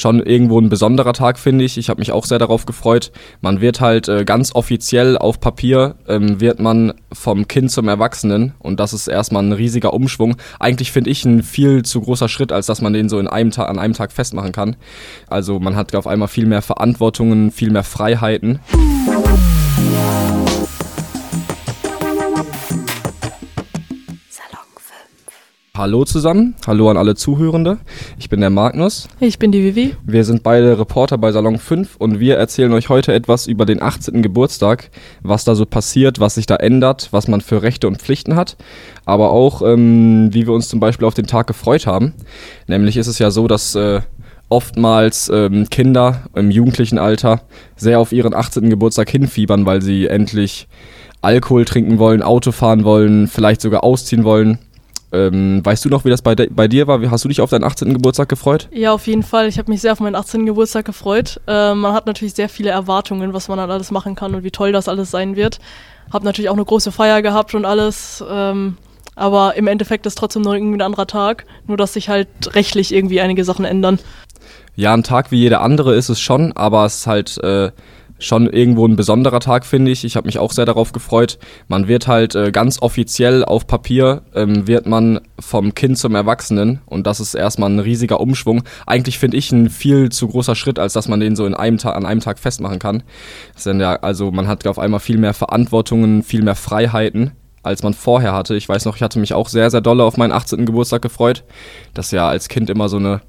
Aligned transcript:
schon 0.00 0.20
irgendwo 0.20 0.60
ein 0.60 0.68
besonderer 0.68 1.12
Tag, 1.12 1.38
finde 1.38 1.64
ich. 1.64 1.78
Ich 1.78 1.88
habe 1.88 2.00
mich 2.00 2.12
auch 2.12 2.24
sehr 2.24 2.38
darauf 2.38 2.66
gefreut. 2.66 3.12
Man 3.40 3.60
wird 3.60 3.80
halt 3.80 4.08
äh, 4.08 4.24
ganz 4.24 4.54
offiziell 4.54 5.18
auf 5.18 5.40
Papier, 5.40 5.96
ähm, 6.08 6.40
wird 6.40 6.60
man 6.60 6.94
vom 7.12 7.46
Kind 7.48 7.70
zum 7.70 7.88
Erwachsenen 7.88 8.54
und 8.58 8.80
das 8.80 8.92
ist 8.92 9.08
erstmal 9.08 9.42
ein 9.42 9.52
riesiger 9.52 9.92
Umschwung. 9.92 10.36
Eigentlich 10.58 10.92
finde 10.92 11.10
ich 11.10 11.24
ein 11.24 11.42
viel 11.42 11.82
zu 11.82 12.00
großer 12.00 12.28
Schritt, 12.28 12.52
als 12.52 12.66
dass 12.66 12.80
man 12.80 12.92
den 12.92 13.08
so 13.08 13.18
in 13.18 13.28
einem 13.28 13.50
an 13.56 13.78
einem 13.78 13.94
Tag 13.94 14.12
festmachen 14.12 14.52
kann. 14.52 14.76
Also 15.28 15.58
man 15.58 15.76
hat 15.76 15.94
auf 15.94 16.06
einmal 16.06 16.28
viel 16.28 16.46
mehr 16.46 16.62
Verantwortungen, 16.62 17.50
viel 17.50 17.70
mehr 17.70 17.84
Freiheiten. 17.84 18.60
Hallo 25.80 26.04
zusammen, 26.04 26.56
hallo 26.66 26.90
an 26.90 26.98
alle 26.98 27.14
Zuhörende. 27.14 27.78
Ich 28.18 28.28
bin 28.28 28.40
der 28.40 28.50
Magnus. 28.50 29.08
Ich 29.18 29.38
bin 29.38 29.50
die 29.50 29.64
Vivi. 29.64 29.96
Wir 30.04 30.26
sind 30.26 30.42
beide 30.42 30.78
Reporter 30.78 31.16
bei 31.16 31.32
Salon 31.32 31.56
5 31.56 31.96
und 31.96 32.20
wir 32.20 32.36
erzählen 32.36 32.70
euch 32.74 32.90
heute 32.90 33.14
etwas 33.14 33.46
über 33.46 33.64
den 33.64 33.80
18. 33.80 34.20
Geburtstag, 34.20 34.90
was 35.22 35.44
da 35.44 35.54
so 35.54 35.64
passiert, 35.64 36.20
was 36.20 36.34
sich 36.34 36.44
da 36.44 36.56
ändert, 36.56 37.08
was 37.12 37.28
man 37.28 37.40
für 37.40 37.62
Rechte 37.62 37.88
und 37.88 37.96
Pflichten 37.96 38.36
hat, 38.36 38.58
aber 39.06 39.30
auch 39.30 39.62
ähm, 39.62 40.28
wie 40.34 40.46
wir 40.46 40.52
uns 40.52 40.68
zum 40.68 40.80
Beispiel 40.80 41.06
auf 41.06 41.14
den 41.14 41.26
Tag 41.26 41.46
gefreut 41.46 41.86
haben. 41.86 42.12
Nämlich 42.66 42.98
ist 42.98 43.06
es 43.06 43.18
ja 43.18 43.30
so, 43.30 43.48
dass 43.48 43.74
äh, 43.74 44.02
oftmals 44.50 45.30
ähm, 45.32 45.70
Kinder 45.70 46.24
im 46.34 46.50
jugendlichen 46.50 46.98
Alter 46.98 47.40
sehr 47.76 48.00
auf 48.00 48.12
ihren 48.12 48.34
18. 48.34 48.68
Geburtstag 48.68 49.08
hinfiebern, 49.08 49.64
weil 49.64 49.80
sie 49.80 50.08
endlich 50.08 50.68
Alkohol 51.22 51.64
trinken 51.64 51.98
wollen, 51.98 52.22
Auto 52.22 52.52
fahren 52.52 52.84
wollen, 52.84 53.28
vielleicht 53.28 53.62
sogar 53.62 53.82
ausziehen 53.82 54.24
wollen. 54.24 54.58
Ähm, 55.12 55.64
weißt 55.64 55.84
du 55.84 55.88
noch, 55.88 56.04
wie 56.04 56.10
das 56.10 56.22
bei, 56.22 56.34
bei 56.34 56.68
dir 56.68 56.86
war? 56.86 57.00
Hast 57.10 57.24
du 57.24 57.28
dich 57.28 57.40
auf 57.40 57.50
deinen 57.50 57.64
18. 57.64 57.94
Geburtstag 57.94 58.28
gefreut? 58.28 58.68
Ja, 58.72 58.92
auf 58.92 59.06
jeden 59.06 59.22
Fall. 59.22 59.48
Ich 59.48 59.58
habe 59.58 59.70
mich 59.70 59.80
sehr 59.80 59.92
auf 59.92 60.00
meinen 60.00 60.14
18. 60.14 60.46
Geburtstag 60.46 60.84
gefreut. 60.84 61.40
Äh, 61.46 61.74
man 61.74 61.92
hat 61.92 62.06
natürlich 62.06 62.34
sehr 62.34 62.48
viele 62.48 62.70
Erwartungen, 62.70 63.32
was 63.32 63.48
man 63.48 63.58
dann 63.58 63.70
alles 63.70 63.90
machen 63.90 64.14
kann 64.14 64.34
und 64.34 64.44
wie 64.44 64.50
toll 64.50 64.72
das 64.72 64.88
alles 64.88 65.10
sein 65.10 65.34
wird. 65.34 65.58
Hab 66.12 66.22
natürlich 66.22 66.48
auch 66.48 66.54
eine 66.54 66.64
große 66.64 66.92
Feier 66.92 67.22
gehabt 67.22 67.54
und 67.54 67.64
alles. 67.64 68.24
Ähm, 68.28 68.76
aber 69.16 69.56
im 69.56 69.66
Endeffekt 69.66 70.06
ist 70.06 70.16
trotzdem 70.16 70.42
nur 70.42 70.54
irgendwie 70.54 70.78
ein 70.78 70.82
anderer 70.82 71.06
Tag. 71.06 71.44
Nur, 71.66 71.76
dass 71.76 71.94
sich 71.94 72.08
halt 72.08 72.28
rechtlich 72.54 72.94
irgendwie 72.94 73.20
einige 73.20 73.44
Sachen 73.44 73.64
ändern. 73.64 73.98
Ja, 74.76 74.94
ein 74.94 75.02
Tag 75.02 75.32
wie 75.32 75.40
jeder 75.40 75.60
andere 75.60 75.94
ist 75.96 76.08
es 76.08 76.20
schon, 76.20 76.52
aber 76.52 76.84
es 76.86 76.98
ist 76.98 77.06
halt. 77.06 77.38
Äh 77.38 77.70
schon 78.20 78.46
irgendwo 78.46 78.86
ein 78.86 78.96
besonderer 78.96 79.40
Tag, 79.40 79.66
finde 79.66 79.90
ich. 79.90 80.04
Ich 80.04 80.16
habe 80.16 80.26
mich 80.26 80.38
auch 80.38 80.52
sehr 80.52 80.66
darauf 80.66 80.92
gefreut. 80.92 81.38
Man 81.68 81.88
wird 81.88 82.06
halt 82.06 82.34
äh, 82.34 82.52
ganz 82.52 82.80
offiziell 82.80 83.44
auf 83.44 83.66
Papier, 83.66 84.22
ähm, 84.34 84.66
wird 84.66 84.86
man 84.86 85.20
vom 85.38 85.74
Kind 85.74 85.98
zum 85.98 86.14
Erwachsenen 86.14 86.80
und 86.86 87.06
das 87.06 87.18
ist 87.18 87.34
erstmal 87.34 87.70
ein 87.70 87.80
riesiger 87.80 88.20
Umschwung. 88.20 88.62
Eigentlich 88.86 89.18
finde 89.18 89.36
ich 89.36 89.50
ein 89.50 89.70
viel 89.70 90.10
zu 90.10 90.28
großer 90.28 90.54
Schritt, 90.54 90.78
als 90.78 90.92
dass 90.92 91.08
man 91.08 91.20
den 91.20 91.34
so 91.34 91.46
in 91.46 91.54
einem 91.54 91.78
Tag, 91.78 91.96
an 91.96 92.06
einem 92.06 92.20
Tag 92.20 92.38
festmachen 92.38 92.78
kann. 92.78 93.02
Ja, 93.64 93.96
also 93.96 94.30
man 94.30 94.46
hat 94.46 94.66
auf 94.66 94.78
einmal 94.78 95.00
viel 95.00 95.18
mehr 95.18 95.34
Verantwortungen, 95.34 96.22
viel 96.22 96.42
mehr 96.42 96.54
Freiheiten 96.54 97.32
als 97.62 97.82
man 97.82 97.94
vorher 97.94 98.32
hatte. 98.32 98.54
Ich 98.54 98.68
weiß 98.68 98.86
noch, 98.86 98.96
ich 98.96 99.02
hatte 99.02 99.18
mich 99.18 99.34
auch 99.34 99.48
sehr, 99.48 99.70
sehr 99.70 99.80
dolle 99.80 100.04
auf 100.04 100.16
meinen 100.16 100.32
18. 100.32 100.64
Geburtstag 100.64 101.02
gefreut. 101.02 101.44
Das 101.94 102.06
ist 102.06 102.12
ja 102.12 102.26
als 102.28 102.48
Kind 102.48 102.70
immer 102.70 102.88
so 102.88 102.96
eine 102.96 103.20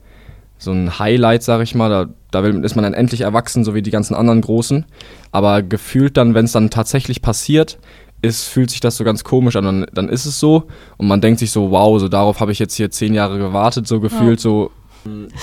so 0.62 0.72
ein 0.72 1.00
Highlight, 1.00 1.44
sag 1.44 1.62
ich 1.62 1.74
mal. 1.74 1.90
Da, 1.90 2.08
da 2.30 2.48
ist 2.48 2.76
man 2.76 2.84
dann 2.84 2.94
endlich 2.94 3.22
erwachsen, 3.22 3.64
so 3.64 3.74
wie 3.74 3.82
die 3.82 3.92
ganzen 3.92 4.14
anderen 4.14 4.42
Großen. 4.42 4.86
Aber 5.32 5.64
gefühlt 5.64 6.18
dann, 6.18 6.36
wenn 6.36 6.46
es 6.46 6.52
dann 6.52 6.70
tatsächlich 6.70 7.22
passiert, 7.22 7.80
ist, 8.22 8.46
fühlt 8.46 8.70
sich 8.70 8.80
das 8.80 8.98
so 8.98 9.04
ganz 9.04 9.24
komisch 9.24 9.56
an. 9.56 9.66
Dann, 9.66 9.86
dann 9.92 10.10
ist 10.10 10.26
es 10.26 10.40
so 10.40 10.68
und 10.98 11.08
man 11.08 11.20
denkt 11.20 11.40
sich 11.40 11.52
so, 11.52 11.72
wow, 11.72 12.00
so 12.00 12.08
darauf 12.08 12.40
habe 12.40 12.52
ich 12.52 12.60
jetzt 12.60 12.76
hier 12.76 12.92
zehn 12.92 13.16
Jahre 13.16 13.40
gewartet, 13.40 13.88
so 13.88 14.00
gefühlt. 14.00 14.40
Ja. 14.40 14.44
So, 14.44 14.72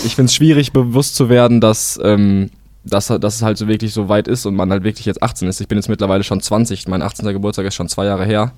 ich 0.05 0.14
finde 0.14 0.27
es 0.27 0.34
schwierig, 0.34 0.72
bewusst 0.72 1.16
zu 1.16 1.28
werden, 1.28 1.61
dass, 1.61 1.98
ähm, 2.02 2.50
dass, 2.84 3.08
dass 3.08 3.34
es 3.34 3.42
halt 3.42 3.58
so 3.58 3.66
wirklich 3.66 3.92
so 3.92 4.08
weit 4.08 4.28
ist 4.28 4.46
und 4.46 4.55
man 4.55 4.70
halt 4.70 4.84
wirklich 4.84 5.05
jetzt 5.06 5.22
18 5.22 5.48
ist. 5.48 5.61
Ich 5.61 5.66
bin 5.66 5.78
jetzt 5.78 5.89
mittlerweile 5.89 6.22
schon 6.22 6.41
20, 6.41 6.86
mein 6.86 7.02
18. 7.02 7.27
Geburtstag 7.33 7.66
ist 7.66 7.74
schon 7.74 7.89
zwei 7.89 8.05
Jahre 8.05 8.24
her. 8.24 8.52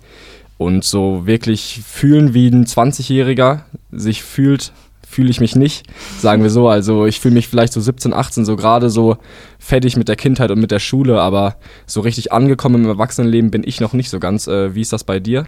Und 0.59 0.85
so 0.85 1.27
wirklich 1.27 1.81
fühlen, 1.87 2.35
wie 2.35 2.49
ein 2.49 2.67
20-Jähriger 2.67 3.61
sich 3.91 4.23
fühlt, 4.23 4.73
fühle 5.11 5.31
ich 5.31 5.41
mich 5.41 5.57
nicht, 5.57 5.87
sagen 6.19 6.43
wir 6.43 6.51
so. 6.51 6.69
Also 6.69 7.07
ich 7.07 7.21
fühle 7.21 7.35
mich 7.35 7.49
vielleicht 7.49 7.73
so 7.73 7.81
17, 7.81 8.15
18, 8.15 8.45
so 8.45 8.57
gerade 8.57 8.91
so 8.91 9.17
fertig 9.59 9.97
mit 9.97 10.09
der 10.09 10.17
Kindheit 10.17 10.51
und 10.51 10.61
mit 10.61 10.71
der 10.71 10.79
Schule, 10.79 11.21
aber 11.21 11.57
so 11.87 12.01
richtig 12.01 12.33
angekommen 12.33 12.85
im 12.85 12.91
Erwachsenenleben 12.91 13.51
bin 13.51 13.63
ich 13.65 13.81
noch 13.81 13.93
nicht 13.93 14.09
so 14.09 14.21
ganz. 14.21 14.47
Äh, 14.47 14.75
wie 14.75 14.81
ist 14.81 14.93
das 14.93 15.05
bei 15.05 15.19
dir? 15.19 15.47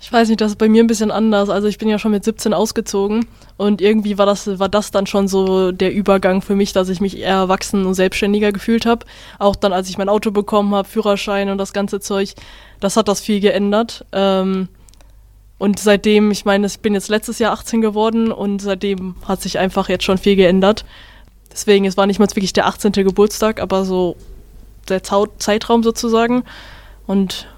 Ich 0.00 0.12
weiß 0.12 0.28
nicht, 0.28 0.40
das 0.40 0.52
ist 0.52 0.58
bei 0.58 0.68
mir 0.68 0.84
ein 0.84 0.86
bisschen 0.86 1.10
anders. 1.10 1.48
Also 1.48 1.66
ich 1.66 1.78
bin 1.78 1.88
ja 1.88 1.98
schon 1.98 2.12
mit 2.12 2.22
17 2.22 2.54
ausgezogen 2.54 3.26
und 3.56 3.80
irgendwie 3.80 4.16
war 4.16 4.26
das, 4.26 4.58
war 4.60 4.68
das 4.68 4.92
dann 4.92 5.06
schon 5.06 5.26
so 5.26 5.72
der 5.72 5.92
Übergang 5.92 6.40
für 6.40 6.54
mich, 6.54 6.72
dass 6.72 6.88
ich 6.88 7.00
mich 7.00 7.18
eher 7.18 7.34
erwachsen 7.34 7.84
und 7.84 7.94
selbstständiger 7.94 8.52
gefühlt 8.52 8.86
habe. 8.86 9.06
Auch 9.40 9.56
dann, 9.56 9.72
als 9.72 9.88
ich 9.88 9.98
mein 9.98 10.08
Auto 10.08 10.30
bekommen 10.30 10.74
habe, 10.74 10.88
Führerschein 10.88 11.50
und 11.50 11.58
das 11.58 11.72
ganze 11.72 11.98
Zeug, 11.98 12.34
das 12.78 12.96
hat 12.96 13.08
das 13.08 13.20
viel 13.20 13.40
geändert. 13.40 14.04
Ähm, 14.12 14.68
und 15.58 15.80
seitdem, 15.80 16.30
ich 16.30 16.44
meine, 16.44 16.66
ich 16.66 16.78
bin 16.80 16.94
jetzt 16.94 17.08
letztes 17.08 17.40
Jahr 17.40 17.52
18 17.52 17.80
geworden 17.80 18.30
und 18.30 18.62
seitdem 18.62 19.16
hat 19.26 19.42
sich 19.42 19.58
einfach 19.58 19.88
jetzt 19.88 20.04
schon 20.04 20.18
viel 20.18 20.36
geändert. 20.36 20.84
Deswegen, 21.50 21.84
es 21.84 21.96
war 21.96 22.06
nicht 22.06 22.20
mal 22.20 22.28
wirklich 22.28 22.52
der 22.52 22.66
18. 22.66 22.92
Geburtstag, 22.92 23.60
aber 23.60 23.84
so 23.84 24.16
der 24.88 25.02
Zeitraum 25.02 25.82
sozusagen. 25.82 26.44
Und 27.06 27.48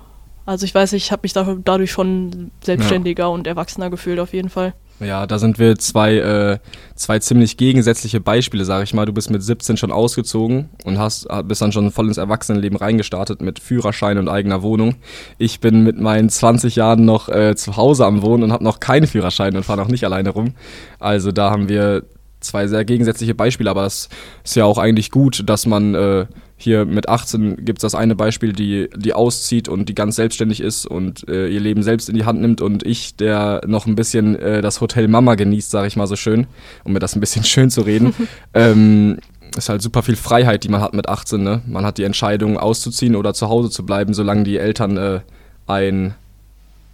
also 0.46 0.64
ich 0.64 0.74
weiß, 0.74 0.94
ich 0.94 1.12
habe 1.12 1.20
mich 1.24 1.34
dadurch 1.34 1.90
schon 1.90 2.50
selbstständiger 2.62 3.24
ja. 3.24 3.28
und 3.28 3.46
erwachsener 3.46 3.90
gefühlt 3.90 4.18
auf 4.18 4.32
jeden 4.32 4.48
Fall. 4.48 4.72
Ja, 5.00 5.26
da 5.26 5.38
sind 5.38 5.58
wir 5.58 5.76
zwei, 5.76 6.16
äh, 6.16 6.58
zwei 6.94 7.18
ziemlich 7.18 7.56
gegensätzliche 7.56 8.20
Beispiele, 8.20 8.66
sag 8.66 8.82
ich 8.82 8.92
mal. 8.92 9.06
Du 9.06 9.14
bist 9.14 9.30
mit 9.30 9.42
17 9.42 9.78
schon 9.78 9.92
ausgezogen 9.92 10.68
und 10.84 10.98
hast, 10.98 11.26
bist 11.44 11.62
dann 11.62 11.72
schon 11.72 11.90
voll 11.90 12.08
ins 12.08 12.18
Erwachsenenleben 12.18 12.76
reingestartet 12.76 13.40
mit 13.40 13.58
Führerschein 13.60 14.18
und 14.18 14.28
eigener 14.28 14.62
Wohnung. 14.62 14.96
Ich 15.38 15.60
bin 15.60 15.82
mit 15.84 15.98
meinen 15.98 16.28
20 16.28 16.76
Jahren 16.76 17.06
noch 17.06 17.30
äh, 17.30 17.56
zu 17.56 17.76
Hause 17.76 18.04
am 18.04 18.20
Wohnen 18.20 18.44
und 18.44 18.52
habe 18.52 18.62
noch 18.62 18.78
keinen 18.78 19.06
Führerschein 19.06 19.56
und 19.56 19.64
fahre 19.64 19.80
noch 19.80 19.88
nicht 19.88 20.04
alleine 20.04 20.30
rum. 20.30 20.52
Also 20.98 21.32
da 21.32 21.50
haben 21.50 21.70
wir 21.70 22.04
zwei 22.40 22.66
sehr 22.66 22.84
gegensätzliche 22.84 23.34
Beispiele, 23.34 23.70
aber 23.70 23.82
das 23.82 24.08
ist 24.44 24.56
ja 24.56 24.64
auch 24.64 24.78
eigentlich 24.78 25.10
gut, 25.10 25.42
dass 25.46 25.66
man 25.66 25.94
äh, 25.94 26.26
hier 26.56 26.84
mit 26.84 27.08
18 27.08 27.64
gibt 27.64 27.78
es 27.78 27.82
das 27.82 27.94
eine 27.94 28.14
Beispiel, 28.14 28.52
die, 28.52 28.90
die 28.94 29.14
auszieht 29.14 29.68
und 29.68 29.88
die 29.88 29.94
ganz 29.94 30.16
selbstständig 30.16 30.60
ist 30.60 30.86
und 30.86 31.26
äh, 31.28 31.48
ihr 31.48 31.60
Leben 31.60 31.82
selbst 31.82 32.08
in 32.08 32.14
die 32.14 32.24
Hand 32.24 32.40
nimmt 32.40 32.60
und 32.60 32.84
ich, 32.84 33.16
der 33.16 33.62
noch 33.66 33.86
ein 33.86 33.94
bisschen 33.94 34.36
äh, 34.36 34.60
das 34.60 34.80
Hotel 34.80 35.08
Mama 35.08 35.36
genießt, 35.36 35.70
sage 35.70 35.86
ich 35.86 35.96
mal 35.96 36.06
so 36.06 36.16
schön, 36.16 36.46
um 36.84 36.92
mir 36.92 36.98
das 36.98 37.16
ein 37.16 37.20
bisschen 37.20 37.44
schön 37.44 37.70
zu 37.70 37.82
reden. 37.82 38.14
ähm, 38.54 39.18
ist 39.56 39.68
halt 39.68 39.82
super 39.82 40.02
viel 40.02 40.16
Freiheit, 40.16 40.64
die 40.64 40.68
man 40.68 40.80
hat 40.80 40.94
mit 40.94 41.08
18. 41.08 41.42
Ne? 41.42 41.62
Man 41.66 41.84
hat 41.84 41.98
die 41.98 42.04
Entscheidung 42.04 42.58
auszuziehen 42.58 43.16
oder 43.16 43.34
zu 43.34 43.48
Hause 43.48 43.70
zu 43.70 43.84
bleiben, 43.84 44.14
solange 44.14 44.44
die 44.44 44.58
Eltern 44.58 44.96
äh, 44.96 45.20
einen 45.66 46.14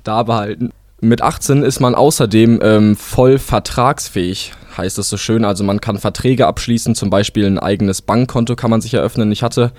da 0.04 0.22
behalten. 0.22 0.70
Mit 1.00 1.22
18 1.22 1.62
ist 1.62 1.80
man 1.80 1.94
außerdem 1.94 2.60
ähm, 2.62 2.96
voll 2.96 3.38
vertragsfähig 3.38 4.52
heißt 4.76 4.98
es 4.98 5.08
so 5.08 5.16
schön. 5.16 5.44
Also 5.44 5.64
man 5.64 5.80
kann 5.80 5.98
Verträge 5.98 6.46
abschließen, 6.46 6.94
zum 6.94 7.10
Beispiel 7.10 7.46
ein 7.46 7.58
eigenes 7.58 8.02
Bankkonto 8.02 8.56
kann 8.56 8.70
man 8.70 8.80
sich 8.80 8.94
eröffnen. 8.94 9.32
Ich 9.32 9.42
hatte 9.42 9.72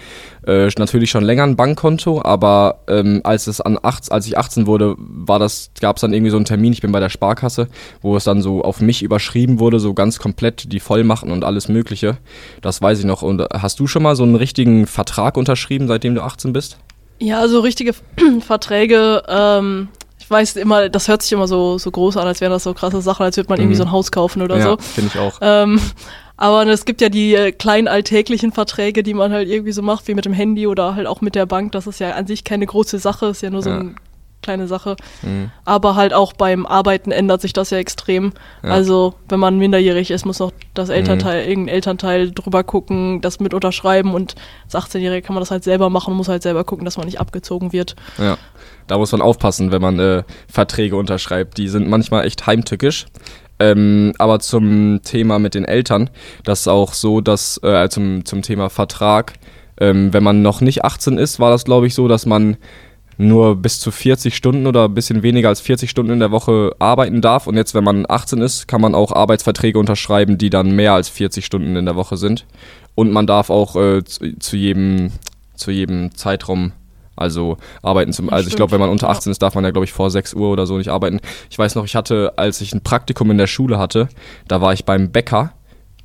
äh, 0.45 0.69
natürlich 0.77 1.09
schon 1.09 1.23
länger 1.23 1.44
ein 1.44 1.56
Bankkonto, 1.56 2.22
aber 2.23 2.79
ähm, 2.88 3.22
als 3.23 3.47
es 3.47 3.61
an 3.61 3.77
acht, 3.81 4.11
als 4.11 4.27
ich 4.27 4.38
18 4.38 4.67
wurde, 4.67 4.95
war 4.97 5.39
das, 5.39 5.72
gab 5.79 5.97
es 5.97 6.01
dann 6.01 6.13
irgendwie 6.13 6.31
so 6.31 6.38
einen 6.38 6.45
Termin, 6.45 6.73
ich 6.73 6.81
bin 6.81 6.91
bei 6.91 7.00
der 7.00 7.09
Sparkasse, 7.09 7.67
wo 8.01 8.16
es 8.16 8.23
dann 8.23 8.41
so 8.41 8.63
auf 8.63 8.81
mich 8.81 9.03
überschrieben 9.03 9.59
wurde, 9.59 9.79
so 9.79 9.94
ganz 9.94 10.19
komplett 10.19 10.72
die 10.72 10.79
Vollmachten 10.79 11.31
und 11.31 11.44
alles 11.44 11.67
Mögliche. 11.67 12.17
Das 12.61 12.81
weiß 12.81 13.00
ich 13.00 13.06
noch. 13.06 13.22
Und 13.22 13.41
hast 13.53 13.79
du 13.79 13.88
schon 13.88 14.03
mal 14.03 14.16
so 14.16 14.23
einen 14.23 14.35
richtigen 14.35 14.88
Vertrag 14.88 15.38
unterschrieben, 15.38 15.88
seitdem 15.88 16.16
du 16.16 16.23
18 16.23 16.53
bist? 16.53 16.77
Ja, 17.19 17.39
also 17.39 17.61
richtige 17.61 17.94
Verträge 18.41 19.23
ähm, 19.27 19.89
ich 20.27 20.31
weiß 20.31 20.57
immer, 20.57 20.89
das 20.89 21.07
hört 21.07 21.21
sich 21.21 21.31
immer 21.31 21.47
so, 21.47 21.77
so 21.77 21.89
groß 21.89 22.17
an, 22.17 22.27
als 22.27 22.41
wären 22.41 22.51
das 22.51 22.63
so 22.63 22.73
krasse 22.73 23.01
Sachen, 23.01 23.23
als 23.23 23.38
würde 23.38 23.47
man 23.47 23.59
mhm. 23.59 23.63
irgendwie 23.63 23.77
so 23.77 23.83
ein 23.83 23.91
Haus 23.93 24.11
kaufen 24.11 24.41
oder 24.41 24.57
ja, 24.57 24.63
so. 24.63 24.77
finde 24.77 25.11
ich 25.13 25.17
auch. 25.17 25.38
Ähm, 25.39 25.79
aber 26.35 26.67
es 26.67 26.83
gibt 26.83 26.99
ja 26.99 27.07
die 27.07 27.33
äh, 27.33 27.53
kleinen 27.53 27.88
alltäglichen 27.88 28.51
Verträge, 28.51 29.03
die 29.03 29.13
man 29.13 29.31
halt 29.31 29.47
irgendwie 29.47 29.71
so 29.71 29.81
macht, 29.81 30.09
wie 30.09 30.15
mit 30.15 30.25
dem 30.25 30.33
Handy 30.33 30.68
oder 30.68 30.95
halt 30.95 31.07
auch 31.07 31.21
mit 31.21 31.33
der 31.33 31.45
Bank. 31.45 31.71
Das 31.71 31.88
ist 31.88 32.01
ja 32.01 32.12
an 32.12 32.27
sich 32.27 32.44
keine 32.44 32.65
große 32.65 33.00
Sache, 33.00 33.27
ist 33.27 33.41
ja 33.41 33.50
nur 33.50 33.62
so 33.62 33.69
ja. 33.69 33.79
eine 33.79 33.95
kleine 34.42 34.68
Sache. 34.68 34.95
Mhm. 35.22 35.51
Aber 35.66 35.95
halt 35.95 36.13
auch 36.13 36.34
beim 36.34 36.66
Arbeiten 36.66 37.12
ändert 37.12 37.42
sich 37.42 37.54
das 37.54 37.69
ja 37.69 37.78
extrem. 37.78 38.34
Ja. 38.63 38.69
Also, 38.69 39.16
wenn 39.30 39.39
man 39.39 39.57
minderjährig 39.57 40.12
ist, 40.12 40.25
muss 40.25 40.39
noch 40.39 40.51
das 40.74 40.89
Elternteil, 40.89 41.44
mhm. 41.44 41.50
irgendein 41.50 41.75
Elternteil 41.75 42.31
drüber 42.31 42.63
gucken, 42.63 43.22
das 43.22 43.39
mit 43.39 43.54
unterschreiben 43.54 44.13
und 44.13 44.36
als 44.66 44.75
18-Jährige 44.75 45.25
kann 45.25 45.34
man 45.34 45.42
das 45.42 45.51
halt 45.51 45.63
selber 45.63 45.89
machen 45.89 46.12
und 46.12 46.18
muss 46.18 46.30
halt 46.30 46.44
selber 46.44 46.63
gucken, 46.63 46.86
dass 46.86 46.98
man 46.98 47.06
nicht 47.06 47.19
abgezogen 47.19 47.74
wird. 47.74 47.95
Ja 48.18 48.38
da 48.88 48.98
muss 48.98 49.12
man 49.12 49.22
aufpassen, 49.22 49.72
wenn 49.72 49.81
man 49.81 50.00
äh, 50.00 50.24
Verträge 50.48 50.95
unterschreibt. 50.95 51.57
Die 51.57 51.68
sind 51.68 51.88
manchmal 51.88 52.25
echt 52.25 52.48
heimtückisch. 52.48 53.06
Ähm, 53.60 54.13
aber 54.18 54.39
zum 54.39 55.01
Thema 55.04 55.39
mit 55.39 55.56
den 55.56 55.66
Eltern, 55.66 56.10
das 56.44 56.62
ist 56.62 56.68
auch 56.68 56.94
so, 56.94 57.22
dass 57.22 57.60
äh, 57.63 57.89
zum, 57.89 58.24
zum 58.24 58.44
Thema 58.44 58.69
Vertrag, 58.69 59.34
ähm, 59.80 60.13
wenn 60.13 60.24
man 60.24 60.42
noch 60.42 60.62
nicht 60.62 60.86
18 60.86 61.18
ist, 61.18 61.39
war 61.39 61.50
das 61.50 61.66
glaube 61.66 61.88
ich 61.88 61.95
so, 61.95 62.07
dass 62.07 62.25
man 62.25 62.57
nur 63.17 63.55
bis 63.55 63.79
zu 63.79 63.91
40 63.91 64.35
Stunden 64.35 64.67
oder 64.67 64.85
ein 64.85 64.93
bisschen 64.93 65.23
weniger 65.23 65.49
als 65.49 65.61
40 65.61 65.89
Stunden 65.89 66.11
in 66.11 66.19
der 66.19 66.31
Woche 66.31 66.75
arbeiten 66.79 67.21
darf. 67.21 67.47
Und 67.47 67.55
jetzt, 67.55 67.73
wenn 67.73 67.83
man 67.83 68.05
18 68.07 68.41
ist, 68.41 68.67
kann 68.67 68.81
man 68.81 68.95
auch 68.95 69.11
Arbeitsverträge 69.11 69.79
unterschreiben, 69.79 70.37
die 70.37 70.49
dann 70.49 70.71
mehr 70.71 70.93
als 70.93 71.09
40 71.09 71.45
Stunden 71.45 71.75
in 71.75 71.85
der 71.85 71.95
Woche 71.95 72.17
sind. 72.17 72.45
Und 72.95 73.11
man 73.11 73.27
darf 73.27 73.49
auch 73.49 73.75
äh, 73.75 74.03
zu, 74.03 74.37
zu, 74.39 74.55
jedem, 74.55 75.11
zu 75.55 75.71
jedem 75.71 76.15
Zeitraum 76.15 76.71
also 77.17 77.57
arbeiten 77.81 78.13
zum, 78.13 78.29
also 78.29 78.47
ich 78.47 78.55
glaube, 78.55 78.71
wenn 78.73 78.79
man 78.79 78.91
unter 78.91 79.09
18 79.09 79.31
ist, 79.31 79.41
darf 79.41 79.55
man 79.55 79.63
ja, 79.63 79.71
glaube 79.71 79.85
ich, 79.85 79.91
vor 79.91 80.11
6 80.11 80.35
Uhr 80.35 80.49
oder 80.49 80.67
so 80.67 80.77
nicht 80.77 80.89
arbeiten. 80.89 81.19
Ich 81.49 81.57
weiß 81.57 81.73
noch, 81.73 81.83
ich 81.83 81.95
hatte, 81.95 82.33
als 82.37 82.61
ich 82.61 82.73
ein 82.73 82.81
Praktikum 82.81 83.31
in 83.31 83.39
der 83.39 83.47
Schule 83.47 83.79
hatte, 83.79 84.07
da 84.47 84.61
war 84.61 84.71
ich 84.71 84.85
beim 84.85 85.11
Bäcker 85.11 85.53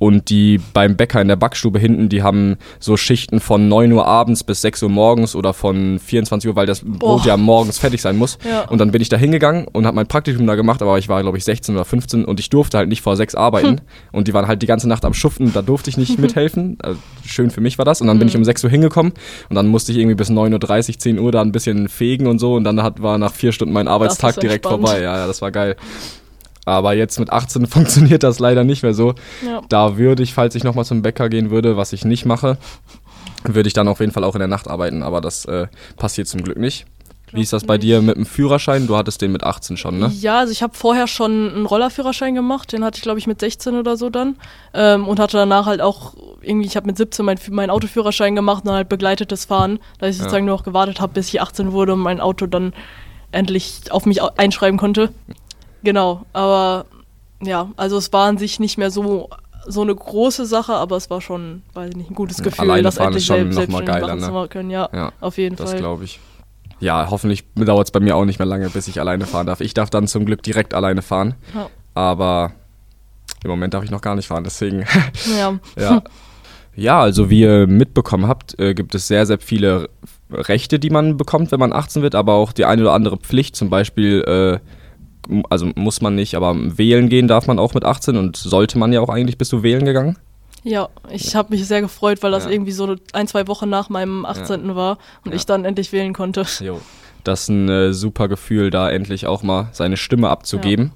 und 0.03 0.29
die 0.29 0.59
beim 0.73 0.97
Bäcker 0.97 1.21
in 1.21 1.29
der 1.29 1.37
Backstube 1.37 1.79
hinten, 1.79 2.09
die 2.09 2.23
haben 2.23 2.57
so 2.77 2.97
Schichten 2.97 3.39
von 3.39 3.69
9 3.69 3.89
Uhr 3.93 4.05
abends 4.05 4.43
bis 4.43 4.59
6 4.59 4.83
Uhr 4.83 4.89
morgens 4.89 5.33
oder 5.33 5.53
von 5.53 5.97
24 5.97 6.49
Uhr, 6.49 6.57
weil 6.57 6.65
das 6.65 6.81
Brot 6.81 6.99
Boah. 6.99 7.25
ja 7.25 7.37
morgens 7.37 7.77
fertig 7.77 8.01
sein 8.01 8.17
muss. 8.17 8.37
Ja. 8.45 8.67
Und 8.67 8.79
dann 8.79 8.91
bin 8.91 9.01
ich 9.01 9.07
da 9.07 9.15
hingegangen 9.15 9.65
und 9.65 9.85
habe 9.85 9.95
mein 9.95 10.07
Praktikum 10.07 10.45
da 10.45 10.55
gemacht, 10.55 10.81
aber 10.81 10.97
ich 10.97 11.07
war, 11.07 11.21
glaube 11.21 11.37
ich, 11.37 11.45
16 11.45 11.73
oder 11.73 11.85
15 11.85 12.25
und 12.25 12.41
ich 12.41 12.49
durfte 12.49 12.77
halt 12.77 12.89
nicht 12.89 13.01
vor 13.01 13.15
6 13.15 13.33
arbeiten. 13.35 13.67
Hm. 13.67 13.81
Und 14.11 14.27
die 14.27 14.33
waren 14.33 14.45
halt 14.45 14.61
die 14.61 14.65
ganze 14.65 14.89
Nacht 14.89 15.05
am 15.05 15.13
Schuften, 15.13 15.53
da 15.53 15.61
durfte 15.61 15.89
ich 15.89 15.95
nicht 15.95 16.19
mithelfen. 16.19 16.77
Also 16.83 16.99
schön 17.25 17.49
für 17.49 17.61
mich 17.61 17.77
war 17.77 17.85
das. 17.85 18.01
Und 18.01 18.07
dann 18.07 18.19
bin 18.19 18.27
ich 18.27 18.33
hm. 18.33 18.41
um 18.41 18.45
6 18.45 18.61
Uhr 18.65 18.69
hingekommen 18.69 19.13
und 19.47 19.55
dann 19.55 19.67
musste 19.67 19.93
ich 19.93 19.99
irgendwie 19.99 20.15
bis 20.15 20.29
9.30 20.29 20.89
Uhr, 20.89 20.99
10 20.99 21.19
Uhr 21.19 21.31
da 21.31 21.39
ein 21.39 21.53
bisschen 21.53 21.87
fegen 21.87 22.27
und 22.27 22.39
so. 22.39 22.55
Und 22.55 22.65
dann 22.65 22.83
hat, 22.83 23.01
war 23.01 23.17
nach 23.17 23.33
vier 23.33 23.53
Stunden 23.53 23.73
mein 23.73 23.87
Arbeitstag 23.87 24.37
direkt 24.41 24.65
vorbei. 24.65 25.01
Ja, 25.01 25.15
ja, 25.15 25.27
das 25.27 25.41
war 25.41 25.51
geil. 25.51 25.77
Aber 26.65 26.93
jetzt 26.93 27.19
mit 27.19 27.31
18 27.31 27.67
funktioniert 27.67 28.23
das 28.23 28.39
leider 28.39 28.63
nicht 28.63 28.83
mehr 28.83 28.93
so. 28.93 29.15
Ja. 29.45 29.61
Da 29.69 29.97
würde 29.97 30.23
ich, 30.23 30.33
falls 30.33 30.55
ich 30.55 30.63
nochmal 30.63 30.85
zum 30.85 31.01
Bäcker 31.01 31.29
gehen 31.29 31.49
würde, 31.49 31.77
was 31.77 31.93
ich 31.93 32.05
nicht 32.05 32.25
mache, 32.25 32.57
würde 33.43 33.67
ich 33.67 33.73
dann 33.73 33.87
auf 33.87 33.99
jeden 33.99 34.11
Fall 34.11 34.23
auch 34.23 34.35
in 34.35 34.39
der 34.39 34.47
Nacht 34.47 34.67
arbeiten. 34.67 35.03
Aber 35.03 35.21
das 35.21 35.45
äh, 35.45 35.67
passiert 35.97 36.27
zum 36.27 36.43
Glück 36.43 36.57
nicht. 36.57 36.85
Wie 37.33 37.41
ist 37.41 37.51
das 37.51 37.63
bei 37.63 37.79
dir 37.79 38.01
mit 38.03 38.15
dem 38.15 38.27
Führerschein? 38.27 38.85
Du 38.85 38.95
hattest 38.95 39.21
den 39.21 39.31
mit 39.31 39.43
18 39.43 39.75
schon, 39.75 39.97
ne? 39.97 40.11
Ja, 40.19 40.39
also 40.39 40.51
ich 40.51 40.61
habe 40.61 40.75
vorher 40.75 41.07
schon 41.07 41.51
einen 41.51 41.65
Rollerführerschein 41.65 42.35
gemacht. 42.35 42.71
Den 42.71 42.83
hatte 42.83 42.97
ich, 42.97 43.01
glaube 43.01 43.17
ich, 43.17 43.25
mit 43.25 43.39
16 43.39 43.75
oder 43.75 43.97
so 43.97 44.11
dann. 44.11 44.35
Ähm, 44.75 45.07
und 45.07 45.19
hatte 45.19 45.37
danach 45.37 45.65
halt 45.65 45.81
auch 45.81 46.13
irgendwie, 46.41 46.67
ich 46.67 46.75
habe 46.75 46.85
mit 46.85 46.97
17 46.97 47.25
meinen 47.25 47.39
mein 47.49 47.71
Autoführerschein 47.71 48.35
gemacht 48.35 48.63
und 48.63 48.67
dann 48.67 48.75
halt 48.75 48.89
begleitetes 48.89 49.45
Fahren, 49.45 49.79
da 49.97 50.07
ich 50.07 50.17
sozusagen 50.17 50.45
ja. 50.45 50.49
nur 50.49 50.57
noch 50.57 50.63
gewartet 50.63 51.01
habe, 51.01 51.13
bis 51.13 51.29
ich 51.29 51.41
18 51.41 51.71
wurde 51.71 51.93
und 51.93 52.01
mein 52.01 52.21
Auto 52.21 52.45
dann 52.45 52.71
endlich 53.31 53.81
auf 53.89 54.05
mich 54.05 54.21
einschreiben 54.21 54.77
konnte. 54.77 55.11
Genau, 55.83 56.25
aber 56.33 56.85
ja, 57.41 57.69
also 57.75 57.97
es 57.97 58.11
war 58.13 58.27
an 58.27 58.37
sich 58.37 58.59
nicht 58.59 58.77
mehr 58.77 58.91
so 58.91 59.29
so 59.65 59.81
eine 59.81 59.95
große 59.95 60.45
Sache, 60.45 60.73
aber 60.73 60.97
es 60.97 61.09
war 61.09 61.21
schon, 61.21 61.61
weiß 61.73 61.91
ich 61.91 61.95
nicht, 61.95 62.11
ein 62.11 62.15
gutes 62.15 62.43
Gefühl, 62.43 62.65
Alleine 62.65 62.83
das 62.83 62.97
endlich 62.97 63.25
selbst, 63.25 63.69
mal 63.69 63.85
geiler, 63.85 64.15
ne? 64.15 64.21
zu 64.21 64.47
können. 64.49 64.69
Ja, 64.69 64.89
ja, 64.93 65.11
auf 65.21 65.37
jeden 65.37 65.55
das 65.55 65.69
Fall. 65.69 65.75
Das 65.75 65.81
glaube 65.81 66.03
ich. 66.03 66.19
Ja, 66.79 67.07
hoffentlich 67.09 67.45
dauert 67.55 67.87
es 67.87 67.91
bei 67.91 68.01
mir 68.01 68.17
auch 68.17 68.25
nicht 68.25 68.39
mehr 68.39 68.45
lange, 68.45 68.69
bis 68.69 68.89
ich 68.89 68.99
alleine 68.99 69.25
fahren 69.25 69.47
darf. 69.47 69.61
Ich 69.61 69.73
darf 69.73 69.89
dann 69.89 70.07
zum 70.07 70.25
Glück 70.25 70.43
direkt 70.43 70.73
alleine 70.73 71.01
fahren, 71.01 71.35
ja. 71.53 71.69
aber 71.93 72.51
im 73.43 73.49
Moment 73.49 73.73
darf 73.73 73.83
ich 73.83 73.91
noch 73.91 74.01
gar 74.01 74.15
nicht 74.15 74.27
fahren, 74.27 74.43
deswegen. 74.43 74.85
Ja. 75.37 75.59
ja. 75.81 76.03
Ja, 76.75 77.01
also 77.01 77.29
wie 77.29 77.41
ihr 77.41 77.67
mitbekommen 77.67 78.27
habt, 78.27 78.59
äh, 78.59 78.73
gibt 78.73 78.95
es 78.95 79.07
sehr, 79.07 79.27
sehr 79.27 79.37
viele 79.37 79.89
Rechte, 80.31 80.79
die 80.79 80.89
man 80.89 81.17
bekommt, 81.17 81.51
wenn 81.51 81.59
man 81.59 81.71
18 81.71 82.01
wird, 82.01 82.15
aber 82.15 82.33
auch 82.33 82.51
die 82.51 82.65
eine 82.65 82.81
oder 82.81 82.93
andere 82.93 83.17
Pflicht, 83.17 83.55
zum 83.55 83.69
Beispiel 83.69 84.23
äh, 84.23 84.59
also 85.49 85.71
muss 85.75 86.01
man 86.01 86.15
nicht, 86.15 86.35
aber 86.35 86.55
wählen 86.77 87.09
gehen 87.09 87.27
darf 87.27 87.47
man 87.47 87.59
auch 87.59 87.73
mit 87.73 87.85
18 87.85 88.17
und 88.17 88.37
sollte 88.37 88.77
man 88.77 88.93
ja 88.93 89.01
auch 89.01 89.09
eigentlich. 89.09 89.37
Bist 89.37 89.51
du 89.51 89.63
wählen 89.63 89.85
gegangen? 89.85 90.17
Ja, 90.63 90.89
ich 91.09 91.35
habe 91.35 91.53
mich 91.53 91.67
sehr 91.67 91.81
gefreut, 91.81 92.23
weil 92.23 92.31
das 92.31 92.45
ja. 92.45 92.51
irgendwie 92.51 92.71
so 92.71 92.95
ein, 93.11 93.27
zwei 93.27 93.47
Wochen 93.47 93.69
nach 93.69 93.89
meinem 93.89 94.25
18. 94.25 94.67
Ja. 94.67 94.75
war 94.75 94.97
und 95.25 95.31
ja. 95.31 95.35
ich 95.35 95.45
dann 95.45 95.65
endlich 95.65 95.91
wählen 95.91 96.13
konnte. 96.13 96.45
Jo. 96.59 96.79
Das 97.23 97.43
ist 97.43 97.49
ein 97.49 97.69
äh, 97.69 97.93
super 97.93 98.27
Gefühl, 98.27 98.69
da 98.69 98.89
endlich 98.89 99.27
auch 99.27 99.43
mal 99.43 99.69
seine 99.71 99.97
Stimme 99.97 100.29
abzugeben. 100.29 100.91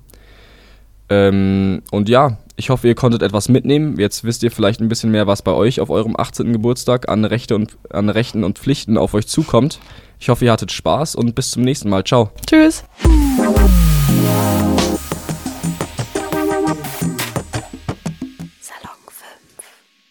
Ähm, 1.10 1.82
und 1.92 2.10
ja, 2.10 2.38
ich 2.58 2.70
hoffe, 2.70 2.88
ihr 2.88 2.96
konntet 2.96 3.22
etwas 3.22 3.50
mitnehmen. 3.50 3.98
Jetzt 4.00 4.24
wisst 4.24 4.44
ihr 4.44 4.52
vielleicht 4.52 4.82
ein 4.82 4.90
bisschen 4.90 5.12
mehr, 5.12 5.28
was 5.28 5.42
bei 5.42 5.54
euch 5.54 5.80
auf 5.80 5.90
eurem 5.90 6.16
18. 6.18 6.52
Geburtstag 6.52 7.08
an, 7.08 7.24
Rechte 7.24 7.56
und, 7.56 7.78
an 7.90 8.10
Rechten 8.10 8.44
und 8.44 8.60
Pflichten 8.60 8.98
auf 8.98 9.14
euch 9.14 9.28
zukommt. 9.28 9.80
Ich 10.20 10.30
hoffe, 10.30 10.46
ihr 10.46 10.52
hattet 10.52 10.72
Spaß 10.72 11.16
und 11.16 11.36
bis 11.36 11.52
zum 11.52 11.64
nächsten 11.64 11.90
Mal. 11.90 12.04
Ciao. 12.04 12.32
Tschüss. 12.48 12.84
Yeah. 14.10 14.57